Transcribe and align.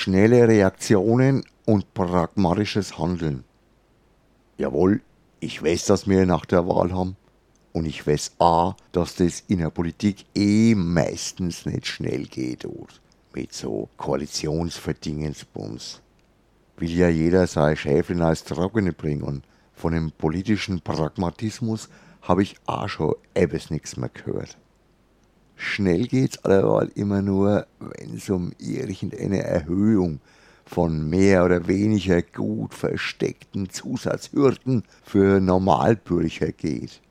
schnelle 0.00 0.48
Reaktionen 0.48 1.44
und 1.66 1.92
pragmatisches 1.92 2.98
Handeln. 2.98 3.44
Jawohl, 4.56 5.02
ich 5.40 5.62
weiß, 5.62 5.84
dass 5.84 6.08
wir 6.08 6.24
nach 6.24 6.46
der 6.46 6.66
Wahl 6.66 6.94
haben. 6.94 7.16
Und 7.72 7.84
ich 7.84 8.06
weiß 8.06 8.36
auch, 8.38 8.76
dass 8.92 9.16
das 9.16 9.44
in 9.48 9.58
der 9.58 9.68
Politik 9.68 10.24
eh 10.34 10.74
meistens 10.74 11.66
nicht 11.66 11.86
schnell 11.86 12.24
geht. 12.24 12.64
Oder? 12.64 12.94
Mit 13.34 13.52
so 13.52 13.90
Koalitionsverdingensbums. 13.98 16.00
Will 16.78 16.90
ja 16.90 17.10
jeder 17.10 17.46
sein 17.46 17.76
Schäfchen 17.76 18.22
als 18.22 18.42
Trockene 18.42 18.94
bringen. 18.94 19.22
Und 19.22 19.44
von 19.74 19.92
dem 19.92 20.12
politischen 20.12 20.80
Pragmatismus 20.80 21.90
habe 22.22 22.42
ich 22.42 22.56
auch 22.64 22.88
schon 22.88 23.16
etwas 23.34 23.70
nichts 23.70 23.98
mehr 23.98 24.08
gehört. 24.08 24.56
Schnell 25.62 26.06
geht's 26.06 26.42
alleweil 26.42 26.90
immer 26.94 27.20
nur, 27.20 27.66
wenn 27.80 28.16
es 28.16 28.30
um 28.30 28.52
irgendeine 28.58 29.42
Erhöhung 29.42 30.20
von 30.64 31.06
mehr 31.06 31.44
oder 31.44 31.68
weniger 31.68 32.22
gut 32.22 32.72
versteckten 32.72 33.68
Zusatzhürden 33.68 34.84
für 35.04 35.38
Normalbürger 35.38 36.52
geht. 36.52 37.02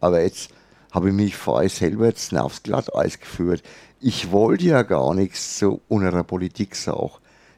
Aber 0.00 0.20
jetzt 0.20 0.50
habe 0.90 1.10
ich 1.10 1.14
mich 1.14 1.36
vorher 1.36 1.70
selber 1.70 2.12
aufs 2.38 2.64
Glatteis 2.64 3.20
geführt. 3.20 3.62
Ich 4.00 4.32
wollte 4.32 4.64
ja 4.64 4.82
gar 4.82 5.14
nichts 5.14 5.60
so 5.60 5.80
unter 5.86 6.10
der 6.10 6.24
Politik 6.24 6.74
sagen. 6.74 7.12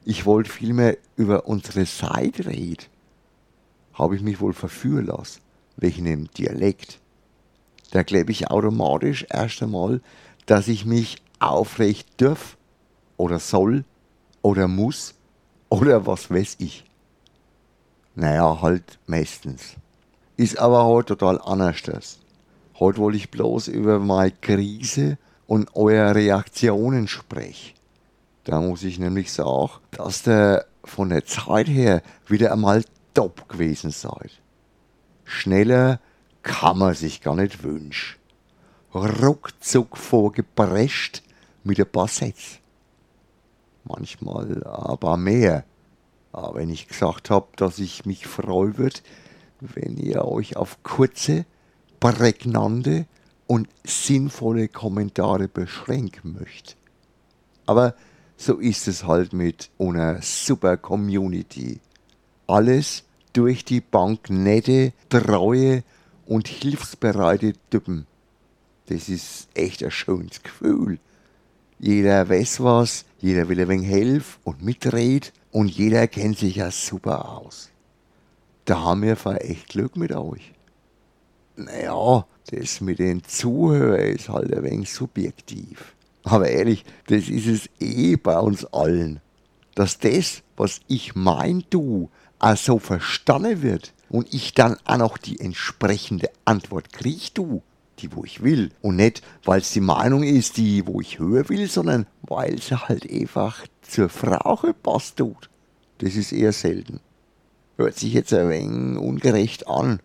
Ich 0.05 0.27
wollte 0.27 0.51
vielmehr 0.51 0.99
über 1.17 1.47
unsere 1.47 1.87
Seite 1.87 2.45
reden. 2.45 2.85
Habe 3.95 4.15
ich 4.15 4.21
mich 4.21 4.43
wohl 4.43 4.53
verführen 4.53 5.07
lassen, 5.07 5.41
wegen 5.79 6.05
dem 6.05 6.31
Dialekt. 6.33 7.01
Da 7.91 8.03
glaube 8.03 8.33
ich 8.33 8.51
automatisch 8.51 9.27
erst 9.29 9.63
einmal, 9.63 10.01
dass 10.47 10.69
ich 10.69 10.85
mich 10.85 11.23
aufrecht 11.39 12.21
dürf 12.21 12.57
oder 13.17 13.39
soll 13.39 13.85
oder 14.43 14.69
muss 14.69 15.15
oder 15.69 16.07
was 16.07 16.31
weiß 16.31 16.57
ich. 16.59 16.85
Naja, 18.15 18.61
halt 18.61 18.99
meistens. 19.07 19.77
Ist 20.37 20.59
aber 20.59 20.85
heute 20.85 21.13
halt 21.13 21.21
total 21.21 21.41
anders. 21.41 22.19
Heute 22.79 22.99
wollte 22.99 23.19
ich 23.19 23.31
bloß 23.31 23.69
über 23.69 23.99
meine 23.99 24.33
Krise 24.33 25.19
und 25.47 25.75
eure 25.75 26.15
Reaktionen 26.15 27.09
sprechen. 27.09 27.75
Da 28.45 28.61
muss 28.61 28.83
ich 28.83 28.99
nämlich 28.99 29.33
sagen, 29.33 29.73
dass 29.91 30.23
der 30.23 30.67
von 30.85 31.11
der 31.11 31.25
Zeit 31.25 31.69
her 31.69 32.03
wieder 32.27 32.53
einmal 32.53 32.85
top 33.15 33.49
gewesen 33.49 33.91
seid. 33.91 34.31
Schneller 35.25 36.01
kann 36.43 36.79
man 36.79 36.95
sich 36.95 37.21
gar 37.21 37.37
nicht 37.37 37.63
wünschen. 37.63 38.19
Ruckzuck 38.95 39.97
vorgeprescht 39.97 41.23
mit 41.65 41.79
ein 41.79 41.91
paar 41.91 42.09
Sätzen 42.09 42.61
manchmal 43.85 44.65
aber 44.65 45.17
mehr. 45.17 45.65
Aber 46.33 46.57
wenn 46.57 46.71
ich 46.71 46.89
gesagt 46.89 47.31
habe, 47.31 47.49
dass 47.57 47.79
ich 47.79 48.07
mich 48.07 48.27
freuen 48.27 48.79
würde, 48.79 49.01
wenn 49.61 49.97
ihr 49.97 50.25
euch 50.25 50.57
auf 50.57 50.83
kurze, 50.83 51.45
prägnante 51.99 53.07
und 53.47 53.69
sinnvolle 53.85 54.69
Kommentare 54.69 55.49
beschränken 55.49 56.37
möchtet. 56.39 56.77
Aber 57.67 57.95
so 58.37 58.57
ist 58.57 58.89
es 58.89 59.05
halt 59.05 59.33
mit 59.33 59.71
einer 59.79 60.23
super 60.23 60.77
Community. 60.77 61.81
Alles 62.47 63.05
durch 63.33 63.65
die 63.65 63.81
Bank 63.81 64.31
nette, 64.31 64.93
treue 65.09 65.83
und 66.31 66.47
hilfsbereite 66.47 67.55
Typen. 67.71 68.07
Das 68.87 69.09
ist 69.09 69.49
echt 69.55 69.83
ein 69.83 69.91
schönes 69.91 70.45
Gefühl. 70.45 71.01
Jeder 71.81 72.29
weiß 72.29 72.63
was, 72.63 73.05
jeder 73.19 73.49
will 73.49 73.61
ein 73.61 73.69
wenig 73.69 73.89
helfen 73.89 74.39
und 74.45 74.63
mitredet 74.63 75.33
und 75.51 75.69
jeder 75.73 76.07
kennt 76.07 76.39
sich 76.39 76.57
ja 76.57 76.71
super 76.71 77.29
aus. 77.29 77.71
Da 78.65 78.81
haben 78.81 79.03
wir 79.03 79.17
echt 79.41 79.71
Glück 79.71 79.97
mit 79.97 80.13
euch. 80.13 80.53
Naja, 81.57 82.25
das 82.53 82.81
mit 82.81 83.01
den 83.01 83.25
Zuhörern 83.25 84.15
ist 84.15 84.29
halt 84.29 84.55
ein 84.55 84.63
wenig 84.63 84.93
subjektiv. 84.93 85.97
Aber 86.23 86.49
ehrlich, 86.49 86.85
das 87.09 87.29
ist 87.29 87.47
es 87.49 87.69
eh 87.81 88.15
bei 88.15 88.39
uns 88.39 88.65
allen. 88.67 89.21
Dass 89.81 89.97
das, 89.97 90.43
was 90.59 90.83
ich 90.89 91.15
mein, 91.15 91.65
du, 91.71 92.11
auch 92.39 92.55
so 92.59 92.79
verstanden 92.79 93.63
wird 93.63 93.95
und 94.11 94.35
ich 94.35 94.53
dann 94.53 94.77
auch 94.85 94.99
noch 94.99 95.17
die 95.17 95.41
entsprechende 95.41 96.29
Antwort 96.45 96.93
krieg, 96.93 97.33
du, 97.33 97.63
die, 97.99 98.15
wo 98.15 98.23
ich 98.25 98.43
will. 98.43 98.73
Und 98.83 98.97
nicht, 98.97 99.23
weil 99.43 99.63
es 99.63 99.73
die 99.73 99.81
Meinung 99.81 100.23
ist, 100.23 100.59
die, 100.59 100.87
wo 100.87 101.01
ich 101.01 101.19
hören 101.19 101.49
will, 101.49 101.67
sondern 101.67 102.07
weil 102.21 102.61
sie 102.61 102.77
halt 102.77 103.11
einfach 103.11 103.65
zur 103.81 104.11
Frau 104.11 104.61
passt 104.83 105.17
tut. 105.17 105.49
Das 105.97 106.15
ist 106.15 106.33
eher 106.33 106.53
selten. 106.53 107.01
Hört 107.79 107.97
sich 107.97 108.13
jetzt 108.13 108.35
ein 108.35 108.51
wenig 108.51 108.99
ungerecht 108.99 109.67
an, 109.67 110.01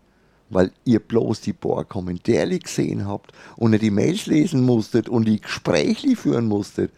weil 0.48 0.72
ihr 0.86 1.00
bloß 1.00 1.42
die 1.42 1.52
paar 1.52 1.84
Kommentare 1.84 2.58
gesehen 2.58 3.06
habt 3.06 3.30
und 3.56 3.72
nicht 3.72 3.82
die 3.82 3.90
Mails 3.90 4.24
lesen 4.24 4.64
musstet 4.64 5.10
und 5.10 5.26
die 5.26 5.42
Gespräche 5.42 6.16
führen 6.16 6.46
musstet. 6.46 6.92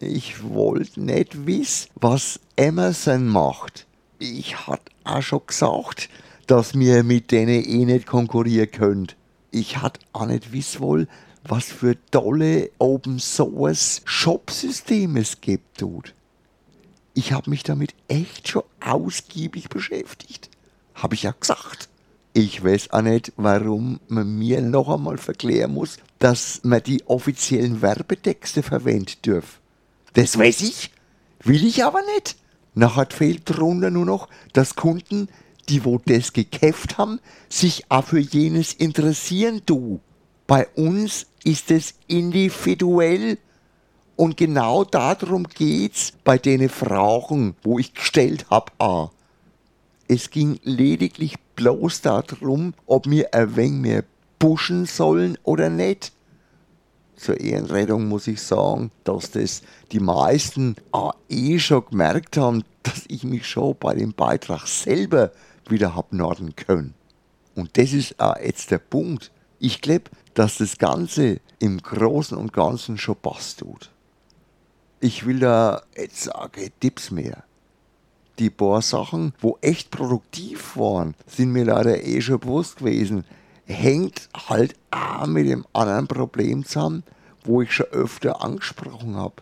Ich 0.00 0.42
wollte 0.42 1.00
nicht 1.00 1.46
wissen, 1.46 1.90
was 1.94 2.40
Amazon 2.58 3.28
macht. 3.28 3.86
Ich 4.18 4.66
hat 4.66 4.82
auch 5.04 5.22
schon 5.22 5.42
gesagt, 5.46 6.08
dass 6.46 6.74
mir 6.74 7.04
mit 7.04 7.30
denen 7.30 7.64
eh 7.64 7.84
nicht 7.84 8.06
konkurrieren 8.06 8.70
könnt 8.70 9.16
ich 9.50 9.78
hatte 9.78 10.00
auch 10.12 10.26
nicht 10.26 10.52
wissen 10.52 10.80
wollen, 10.80 11.08
was 11.44 11.64
für 11.64 11.96
tolle 12.10 12.70
Open 12.78 13.18
Source 13.18 14.02
Shop-Systeme 14.04 15.20
es 15.20 15.40
gibt 15.40 15.78
tut. 15.78 16.14
Ich 17.14 17.32
habe 17.32 17.50
mich 17.50 17.62
damit 17.62 17.94
echt 18.08 18.48
schon 18.48 18.62
ausgiebig 18.80 19.68
beschäftigt. 19.68 20.50
Habe 20.94 21.14
ich 21.14 21.24
ja 21.24 21.32
gesagt. 21.32 21.88
Ich 22.32 22.62
weiß 22.62 22.92
auch 22.92 23.02
nicht, 23.02 23.32
warum 23.36 23.98
man 24.06 24.38
mir 24.38 24.60
noch 24.60 24.88
einmal 24.88 25.18
verklären 25.18 25.74
muss, 25.74 25.96
dass 26.20 26.60
man 26.62 26.82
die 26.82 27.04
offiziellen 27.08 27.82
Werbetexte 27.82 28.62
verwenden 28.62 29.20
dürfen. 29.24 29.58
Das 30.14 30.38
weiß 30.38 30.62
ich, 30.62 30.90
will 31.40 31.64
ich 31.64 31.84
aber 31.84 32.00
nicht. 32.14 32.36
Nachher 32.74 33.06
fehlt 33.10 33.42
drunter 33.44 33.90
nur 33.90 34.06
noch, 34.06 34.28
dass 34.52 34.76
Kunden 34.76 35.28
die 35.70 35.84
wo 35.84 36.00
das 36.04 36.32
gekäft 36.32 36.98
haben, 36.98 37.20
sich 37.48 37.84
auch 37.90 38.04
für 38.04 38.18
jenes 38.18 38.72
interessieren, 38.72 39.62
du. 39.66 40.00
Bei 40.46 40.66
uns 40.74 41.26
ist 41.44 41.70
es 41.70 41.94
individuell 42.08 43.38
und 44.16 44.36
genau 44.36 44.84
darum 44.84 45.44
geht's 45.44 46.12
bei 46.24 46.38
den 46.38 46.68
Fragen, 46.68 47.54
wo 47.62 47.78
ich 47.78 47.94
gestellt 47.94 48.46
hab. 48.50 48.72
Ah. 48.80 49.10
Es 50.08 50.30
ging 50.30 50.58
lediglich 50.64 51.36
bloß 51.54 52.02
darum, 52.02 52.74
ob 52.86 53.08
wir 53.08 53.32
ein 53.32 53.54
wenig 53.54 53.80
mehr 53.80 54.04
pushen 54.40 54.86
sollen 54.86 55.38
oder 55.44 55.70
nicht. 55.70 56.12
Zur 57.20 57.38
Ehrenrettung 57.38 58.08
muss 58.08 58.26
ich 58.28 58.40
sagen, 58.40 58.90
dass 59.04 59.30
das 59.30 59.60
die 59.92 60.00
meisten 60.00 60.74
ah, 60.90 61.12
eh 61.28 61.58
schon 61.58 61.84
gemerkt 61.84 62.38
haben, 62.38 62.64
dass 62.82 63.04
ich 63.08 63.24
mich 63.24 63.46
schon 63.46 63.76
bei 63.78 63.94
dem 63.94 64.14
Beitrag 64.14 64.66
selber 64.66 65.30
wieder 65.68 65.94
hab 65.94 66.14
norden 66.14 66.56
können. 66.56 66.94
Und 67.54 67.76
das 67.76 67.92
ist 67.92 68.18
auch 68.18 68.38
jetzt 68.38 68.70
der 68.70 68.78
Punkt. 68.78 69.30
Ich 69.58 69.82
glaube, 69.82 70.04
dass 70.32 70.56
das 70.56 70.78
Ganze 70.78 71.40
im 71.58 71.82
Großen 71.82 72.38
und 72.38 72.54
Ganzen 72.54 72.96
schon 72.96 73.16
passt 73.16 73.60
tut. 73.60 73.90
Ich 75.00 75.26
will 75.26 75.40
da 75.40 75.82
jetzt 75.94 76.22
sagen, 76.22 76.70
Tipps 76.80 77.10
mehr. 77.10 77.44
Die 78.38 78.48
paar 78.48 78.80
Sachen, 78.80 79.34
wo 79.40 79.58
echt 79.60 79.90
produktiv 79.90 80.74
waren, 80.78 81.14
sind 81.26 81.52
mir 81.52 81.66
leider 81.66 82.02
eh 82.02 82.22
schon 82.22 82.40
bewusst 82.40 82.78
gewesen. 82.78 83.26
Hängt 83.70 84.28
halt 84.48 84.74
auch 84.90 85.26
mit 85.26 85.48
dem 85.48 85.64
anderen 85.72 86.08
Problem 86.08 86.64
zusammen, 86.64 87.04
wo 87.44 87.62
ich 87.62 87.72
schon 87.72 87.86
öfter 87.86 88.42
angesprochen 88.42 89.16
habe. 89.16 89.36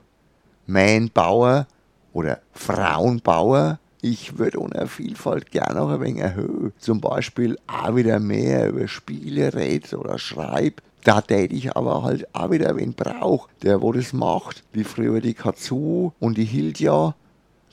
Mein 0.67 1.11
Bauer 1.11 1.67
oder 2.13 2.41
Frauenbauer 2.53 3.79
ich 4.01 4.39
würde 4.39 4.61
ohne 4.61 4.87
Vielfalt 4.87 5.51
gerne 5.51 5.81
noch 5.81 5.91
ein 5.91 6.01
wenig 6.01 6.23
erhöhen. 6.23 6.73
Zum 6.79 7.01
Beispiel 7.01 7.59
auch 7.67 7.97
wieder 7.97 8.21
mehr 8.21 8.69
über 8.69 8.87
Spiele 8.87 9.55
redet 9.55 9.95
oder 9.95 10.19
schreibt. 10.19 10.83
Da 11.05 11.21
täte 11.21 11.55
ich 11.55 11.77
aber 11.77 12.03
halt 12.03 12.33
auch 12.35 12.51
wieder 12.51 12.77
wen 12.77 12.93
brauch, 12.93 13.49
der 13.63 13.83
wo 13.83 13.93
das 13.93 14.13
macht. 14.13 14.63
Wie 14.73 14.85
früher 14.85 15.21
die 15.21 15.35
Katsu 15.35 16.13
und 16.21 16.39
die 16.39 16.45
Hilja. 16.45 17.15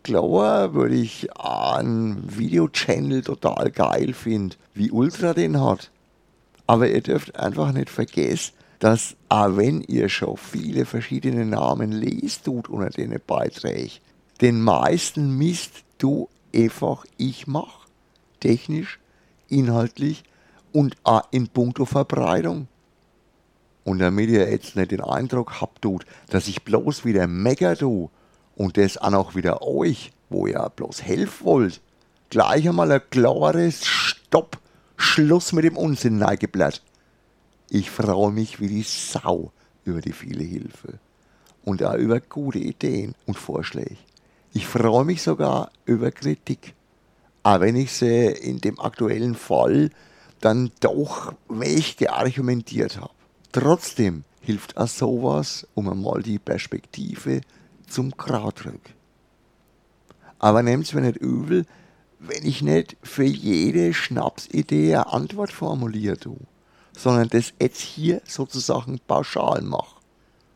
Klar 0.04 0.74
würde 0.74 0.96
ich 0.96 1.30
einen 1.38 2.38
Videochannel 2.38 3.24
total 3.24 3.72
geil 3.72 4.14
finden, 4.14 4.56
wie 4.74 4.92
Ultra 4.92 5.34
den 5.34 5.62
hat. 5.62 5.92
Aber 6.68 6.90
ihr 6.90 7.02
dürft 7.02 7.36
einfach 7.36 7.72
nicht 7.72 7.90
vergessen, 7.90 8.54
dass 8.80 9.16
auch 9.30 9.58
wenn 9.58 9.82
ihr 9.82 10.10
schon 10.10 10.38
viele 10.38 10.86
verschiedene 10.86 11.46
Namen 11.46 11.92
lest 11.92 12.46
tut 12.46 12.70
unter 12.70 12.90
den 12.90 13.20
Beiträgen, 13.26 13.92
den 14.42 14.62
meisten 14.62 15.38
Mist 15.38 15.84
du 15.98 16.30
einfach 16.54 17.06
ich 17.18 17.48
mach. 17.48 17.86
Technisch, 18.40 19.00
inhaltlich 19.48 20.24
und 20.72 20.98
auch 21.04 21.24
in 21.32 21.48
puncto 21.48 21.86
Verbreitung. 21.86 22.68
Und 23.84 24.00
damit 24.00 24.30
ihr 24.30 24.50
jetzt 24.50 24.76
nicht 24.76 24.92
den 24.92 25.02
Eindruck 25.02 25.62
habt, 25.62 25.84
tut, 25.84 26.06
dass 26.30 26.48
ich 26.48 26.64
bloß 26.64 27.06
wieder 27.06 27.28
mecker 27.28 27.76
du 27.76 28.10
und 28.56 28.78
das 28.78 28.98
auch 28.98 29.12
noch 29.12 29.36
wieder 29.36 29.62
euch, 29.62 30.12
wo 30.30 30.48
ihr 30.48 30.72
bloß 30.76 31.04
helfen 31.04 31.46
wollt, 31.46 31.82
gleich 32.30 32.68
einmal 32.68 32.92
ein 32.92 33.02
klares 33.10 33.86
Stopp, 33.86 34.60
Schluss 35.06 35.54
mit 35.54 35.64
dem 35.64 35.78
Unsinn 35.78 36.18
neigeblätt. 36.18 36.82
Ich 37.70 37.90
freue 37.92 38.32
mich 38.32 38.60
wie 38.60 38.68
die 38.68 38.82
Sau 38.82 39.52
über 39.86 40.02
die 40.02 40.12
viele 40.12 40.44
Hilfe 40.44 41.00
und 41.64 41.84
auch 41.84 41.94
über 41.94 42.20
gute 42.20 42.60
Ideen 42.60 43.14
und 43.26 43.38
Vorschläge. 43.38 43.98
Ich 44.52 44.66
freue 44.66 45.06
mich 45.06 45.22
sogar 45.22 45.72
über 45.86 46.12
Kritik, 46.12 46.74
auch 47.44 47.62
wenn 47.62 47.76
ich 47.76 47.94
sie 47.94 48.26
in 48.26 48.60
dem 48.60 48.80
aktuellen 48.80 49.36
Fall 49.36 49.92
dann 50.42 50.72
doch 50.80 51.34
weich 51.48 51.98
geargumentiert 51.98 53.00
habe. 53.00 53.14
Trotzdem 53.52 54.24
hilft 54.42 54.76
auch 54.76 54.88
sowas, 54.88 55.68
um 55.76 55.88
einmal 55.88 56.24
die 56.24 56.40
Perspektive 56.40 57.42
zum 57.88 58.18
Kraut 58.18 58.66
rück. 58.66 58.90
Aber 60.40 60.62
nehmt's 60.62 60.94
mir 60.94 61.02
nicht 61.02 61.18
übel, 61.18 61.66
wenn 62.20 62.46
ich 62.46 62.62
nicht 62.62 62.98
für 63.04 63.24
jede 63.24 63.94
Schnapsidee 63.94 64.96
eine 64.96 65.14
Antwort 65.14 65.52
formuliere, 65.52 66.18
du, 66.18 66.38
sondern 66.96 67.30
das 67.30 67.54
jetzt 67.60 67.82
hier 67.82 68.22
sozusagen 68.26 69.00
pauschal 69.08 69.62
mache. 69.62 69.96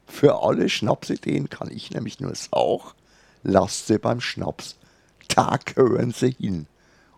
Für 0.08 0.42
alle 0.42 0.70
Schnapsideen 0.70 1.50
kann 1.50 1.72
ich 1.72 1.92
nämlich 1.92 2.20
nur 2.20 2.34
sagen, 2.36 2.92
lasst 3.44 3.88
sie 3.88 4.00
beim 4.00 4.22
Schnaps. 4.22 4.78
Da 5.28 5.58
gehören 5.64 6.12
sie 6.12 6.32
hin. 6.32 6.68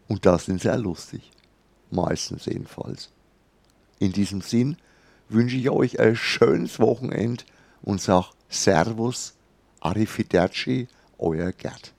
Und 0.07 0.25
da 0.25 0.37
sind 0.37 0.61
sie 0.61 0.67
ja 0.67 0.75
lustig. 0.75 1.31
Meistens 1.89 2.45
jedenfalls. 2.45 3.09
In 3.99 4.11
diesem 4.11 4.41
Sinn 4.41 4.77
wünsche 5.29 5.55
ich 5.55 5.69
euch 5.69 5.99
ein 5.99 6.15
schönes 6.15 6.79
Wochenende 6.79 7.43
und 7.81 8.01
sage 8.01 8.27
Servus, 8.49 9.35
Arrivederci, 9.79 10.87
euer 11.17 11.51
Gerd. 11.53 11.93